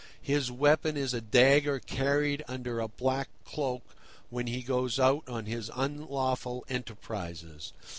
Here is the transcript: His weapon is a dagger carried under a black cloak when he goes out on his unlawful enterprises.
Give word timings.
His 0.23 0.49
weapon 0.51 0.97
is 0.97 1.13
a 1.13 1.21
dagger 1.21 1.77
carried 1.79 2.43
under 2.47 2.79
a 2.79 2.87
black 2.87 3.29
cloak 3.45 3.83
when 4.31 4.47
he 4.47 4.63
goes 4.63 4.99
out 4.99 5.21
on 5.29 5.45
his 5.45 5.69
unlawful 5.75 6.65
enterprises. 6.67 7.71